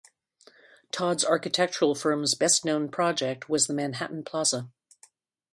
[0.91, 4.67] Todd's architectural firm's best known project was the Manhattan Plaza.